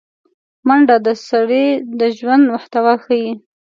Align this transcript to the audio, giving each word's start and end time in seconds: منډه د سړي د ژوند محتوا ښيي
منډه 0.67 0.95
د 1.05 1.07
سړي 1.27 1.67
د 1.99 2.01
ژوند 2.17 2.43
محتوا 2.51 2.93
ښيي 3.03 3.29